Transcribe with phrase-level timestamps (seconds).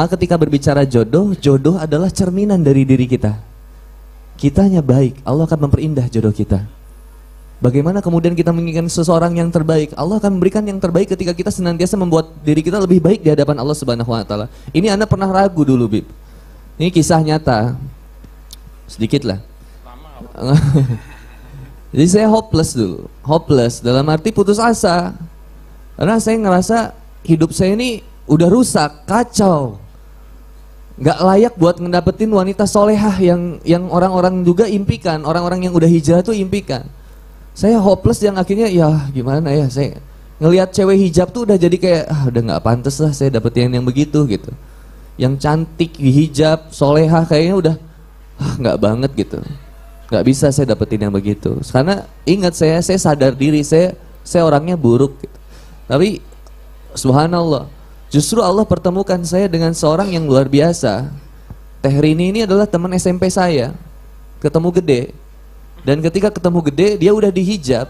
[0.00, 3.36] Maka ketika berbicara jodoh, jodoh adalah cerminan dari diri kita.
[4.40, 6.64] Kitanya baik, Allah akan memperindah jodoh kita.
[7.60, 9.92] Bagaimana kemudian kita menginginkan seseorang yang terbaik?
[9.92, 13.60] Allah akan memberikan yang terbaik ketika kita senantiasa membuat diri kita lebih baik di hadapan
[13.60, 14.48] Allah Subhanahu wa taala.
[14.72, 16.08] Ini Anda pernah ragu dulu, Bib.
[16.80, 17.76] Ini kisah nyata.
[18.88, 19.44] Sedikit lah.
[21.92, 23.04] Jadi saya hopeless dulu.
[23.20, 25.12] Hopeless dalam arti putus asa.
[26.00, 29.89] Karena saya ngerasa hidup saya ini udah rusak, kacau.
[31.00, 36.20] Gak layak buat ngedapetin wanita solehah yang yang orang-orang juga impikan, orang-orang yang udah hijrah
[36.20, 36.84] tuh impikan.
[37.56, 39.96] Saya hopeless yang akhirnya ya gimana ya saya
[40.40, 43.84] ngelihat cewek hijab tuh udah jadi kayak ah udah nggak pantas lah saya dapetin yang
[43.84, 44.52] begitu gitu.
[45.16, 47.76] Yang cantik di hijab soleha kayaknya udah
[48.36, 49.40] ah nggak banget gitu.
[50.12, 51.56] Nggak bisa saya dapetin yang begitu.
[51.64, 55.36] Karena ingat saya saya sadar diri saya saya orangnya buruk gitu.
[55.88, 56.22] tapi
[56.94, 57.66] subhanallah
[58.10, 61.08] justru Allah pertemukan saya dengan seorang yang luar biasa
[61.80, 63.72] Teh Rini ini adalah teman SMP saya
[64.42, 65.02] ketemu gede
[65.80, 67.88] dan ketika ketemu gede, dia udah dihijab.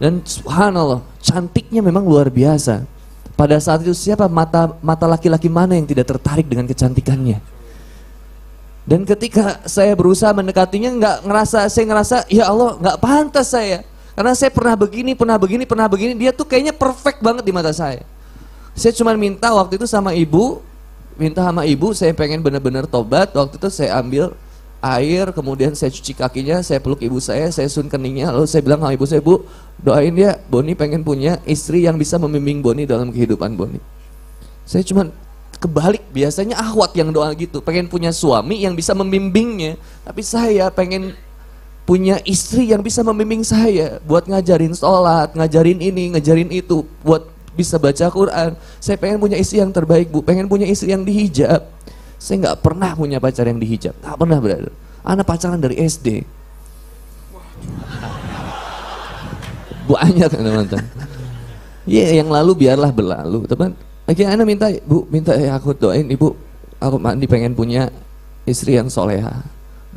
[0.00, 2.88] Dan subhanallah, cantiknya memang luar biasa.
[3.36, 7.40] Pada saat itu siapa mata mata laki-laki mana yang tidak tertarik dengan kecantikannya?
[8.88, 13.84] Dan ketika saya berusaha mendekatinya, nggak ngerasa, saya ngerasa, ya Allah, nggak pantas saya.
[14.16, 17.72] Karena saya pernah begini, pernah begini, pernah begini, dia tuh kayaknya perfect banget di mata
[17.72, 18.04] saya.
[18.74, 20.62] Saya cuma minta waktu itu sama ibu,
[21.20, 23.30] minta sama ibu, saya pengen benar-benar tobat.
[23.34, 24.32] Waktu itu saya ambil
[24.80, 28.80] air, kemudian saya cuci kakinya, saya peluk ibu saya, saya sun keningnya, lalu saya bilang
[28.80, 29.44] sama ibu saya, Bu,
[29.76, 33.76] doain ya, Boni pengen punya istri yang bisa membimbing Boni dalam kehidupan Boni.
[34.64, 35.12] Saya cuma
[35.60, 41.12] kebalik, biasanya ahwat yang doa gitu, pengen punya suami yang bisa membimbingnya, tapi saya pengen
[41.84, 47.28] punya istri yang bisa membimbing saya buat ngajarin sholat, ngajarin ini, ngajarin itu, buat
[47.60, 48.56] bisa baca Quran.
[48.80, 51.60] Saya pengen punya istri yang terbaik, Bu, pengen punya istri yang dihijab
[52.20, 54.68] saya nggak pernah punya pacar yang dihijab, nggak pernah berada.
[55.00, 56.20] Anak pacaran dari SD.
[59.88, 60.84] Banyak teman-teman.
[61.88, 63.72] Iya, yeah, yang lalu biarlah berlalu, teman.
[64.04, 66.36] Lagi anak minta, bu, minta ya aku doain ibu,
[66.76, 67.88] aku mandi pengen punya
[68.44, 69.40] istri yang soleha.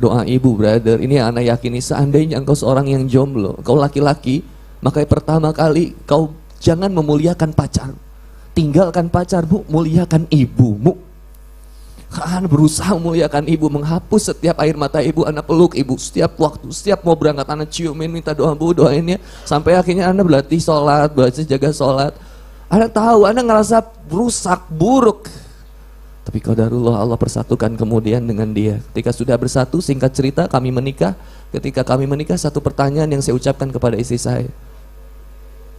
[0.00, 1.04] Doa ibu, brother.
[1.04, 4.40] Ini anak yakini seandainya engkau seorang yang jomblo, kau laki-laki,
[4.80, 6.32] maka pertama kali kau
[6.64, 7.92] jangan memuliakan pacar.
[8.56, 10.96] Tinggalkan pacar, bu, muliakan ibumu
[12.14, 17.02] Anak berusaha memuliakan ibu, menghapus setiap air mata ibu, anak peluk ibu setiap waktu, setiap
[17.02, 19.18] mau berangkat anak ciumin, minta doa bu, doainnya.
[19.42, 22.14] Sampai akhirnya anak berlatih sholat, belajar jaga sholat.
[22.70, 25.26] Anak tahu, anak ngerasa rusak, buruk.
[26.22, 28.78] Tapi qadarullah Allah persatukan kemudian dengan dia.
[28.94, 31.18] Ketika sudah bersatu, singkat cerita kami menikah.
[31.50, 34.48] Ketika kami menikah, satu pertanyaan yang saya ucapkan kepada istri saya.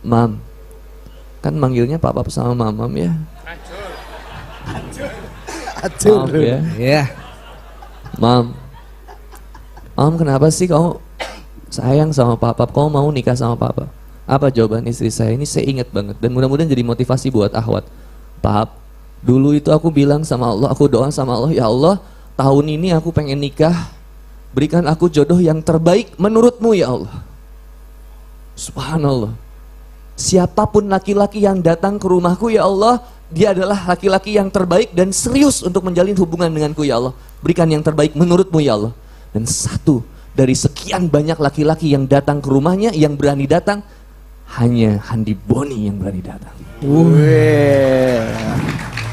[0.04, 0.38] Mam,
[1.46, 3.14] kan manggilnya papa sama mamam ya?
[3.46, 5.14] Hancur.
[6.26, 6.60] Maaf ya.
[6.82, 7.04] Ya.
[8.18, 8.58] Mam.
[9.94, 10.98] Mam kenapa sih kamu
[11.70, 12.66] sayang sama papa?
[12.66, 13.86] Kamu mau nikah sama papa?
[14.26, 15.38] Apa jawaban istri saya?
[15.38, 17.86] Ini saya ingat banget dan mudah-mudahan jadi motivasi buat Ahwat.
[18.42, 18.82] Pap,
[19.22, 22.02] dulu itu aku bilang sama Allah, aku doa sama Allah, ya Allah,
[22.34, 23.94] tahun ini aku pengen nikah.
[24.50, 27.22] Berikan aku jodoh yang terbaik menurutmu ya Allah.
[28.58, 29.45] Subhanallah.
[30.16, 35.12] Siapa pun laki-laki yang datang ke rumahku ya Allah, dia adalah laki-laki yang terbaik dan
[35.12, 37.14] serius untuk menjalin hubungan denganku ya Allah.
[37.44, 38.96] Berikan yang terbaik menurutmu ya Allah.
[39.36, 43.84] Dan satu dari sekian banyak laki-laki yang datang ke rumahnya yang berani datang
[44.56, 46.56] hanya Handi Boni yang berani datang.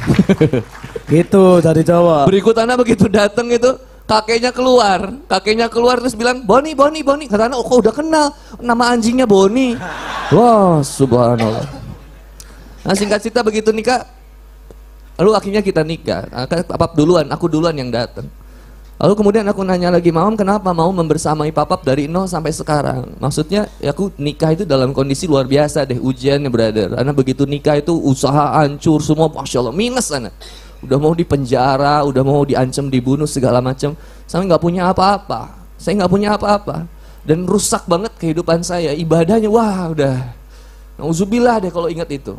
[1.10, 2.30] gitu dari Jawa.
[2.30, 3.74] Berikut anak begitu datang itu
[4.06, 7.24] kakeknya keluar, kakeknya keluar terus bilang Boni, Boni, Boni.
[7.30, 8.26] Kata anak, oh kok udah kenal
[8.60, 9.78] nama anjingnya Boni.
[10.34, 11.66] Wah, subhanallah.
[12.82, 14.02] Nah singkat cerita begitu nikah,
[15.14, 16.26] lalu akhirnya kita nikah.
[16.26, 18.26] Nah, papap duluan, aku duluan yang datang.
[19.02, 23.19] Lalu kemudian aku nanya lagi, Mam kenapa mau membersamai papap dari nol sampai sekarang?
[23.19, 26.94] Maksudnya ya aku nikah itu dalam kondisi luar biasa deh ujiannya brother.
[26.94, 30.31] Karena begitu nikah itu usaha hancur semua, Masya Allah, minus anak.
[30.82, 33.94] Udah mau di penjara, udah mau diancam, dibunuh segala macam.
[34.26, 35.55] Saya nggak punya apa-apa.
[35.79, 36.90] Saya nggak punya apa-apa.
[37.23, 38.90] Dan rusak banget kehidupan saya.
[38.90, 40.34] Ibadahnya, wah udah.
[40.99, 42.34] Nauzubillah deh kalau ingat itu.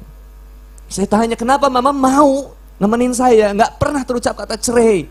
[0.91, 3.55] Saya tanya, kenapa mama mau nemenin saya?
[3.55, 5.07] Nggak pernah terucap kata cerai.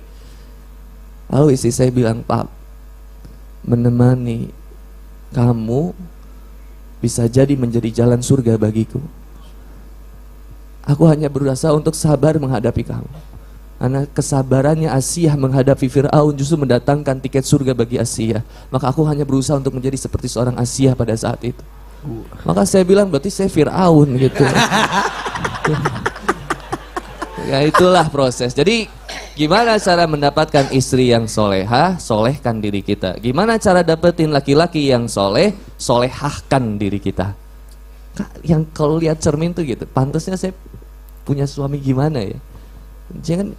[1.32, 2.44] Lalu istri saya bilang, Pak,
[3.64, 4.52] menemani
[5.32, 5.96] kamu
[7.00, 9.00] bisa jadi menjadi jalan surga bagiku.
[10.86, 13.10] Aku hanya berusaha untuk sabar menghadapi kamu.
[13.82, 18.46] Karena kesabarannya Asia menghadapi Fir'aun justru mendatangkan tiket surga bagi Asia.
[18.70, 21.58] Maka aku hanya berusaha untuk menjadi seperti seorang Asia pada saat itu.
[22.46, 24.42] Maka saya bilang berarti saya Fir'aun gitu.
[27.42, 28.54] Ya itulah proses.
[28.54, 28.86] Jadi
[29.34, 33.18] gimana cara mendapatkan istri yang soleha, solehkan diri kita.
[33.18, 37.34] Gimana cara dapetin laki-laki yang soleh, solehahkan diri kita.
[38.46, 40.54] Yang kalau lihat cermin tuh gitu, pantasnya saya
[41.22, 42.38] punya suami gimana ya?
[43.22, 43.54] Jangan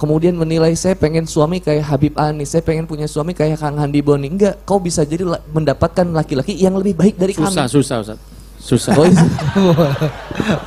[0.00, 4.00] kemudian menilai saya pengen suami kayak Habib Ani, saya pengen punya suami kayak Kang Handi
[4.00, 4.32] Boni.
[4.32, 7.72] Enggak, kau bisa jadi mendapatkan laki-laki yang lebih baik dari susah, kami.
[7.72, 8.16] Susah, susah,
[8.60, 8.92] Susah.
[8.92, 9.24] Oh, iya.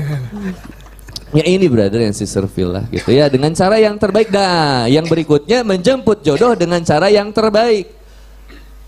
[1.34, 4.30] Ya ini brother yang si Feel lah gitu ya dengan cara yang terbaik.
[4.30, 7.90] Nah yang berikutnya menjemput jodoh dengan cara yang terbaik.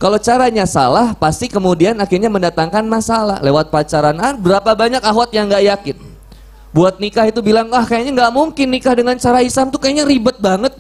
[0.06, 3.42] Kalau caranya salah pasti kemudian akhirnya mendatangkan masalah.
[3.42, 4.14] Lewat pacaran.
[4.22, 5.98] Ah, berapa banyak ahwat yang nggak yakin?
[6.70, 10.38] Buat nikah itu bilang ah kayaknya nggak mungkin nikah dengan cara Islam tuh kayaknya ribet
[10.38, 10.78] banget.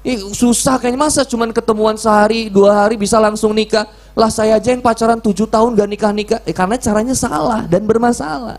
[0.00, 0.96] Ih, susah kayaknya.
[0.96, 3.84] Masa cuman ketemuan sehari dua hari bisa langsung nikah?
[4.16, 7.84] Lah saya aja yang pacaran tujuh tahun gak nikah nikah eh, karena caranya salah dan
[7.84, 8.56] bermasalah.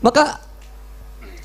[0.00, 0.40] Maka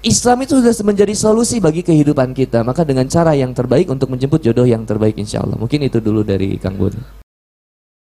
[0.05, 2.61] Islam itu sudah menjadi solusi bagi kehidupan kita.
[2.61, 5.57] Maka dengan cara yang terbaik untuk menjemput jodoh yang terbaik insya Allah.
[5.57, 6.93] Mungkin itu dulu dari Kang Bun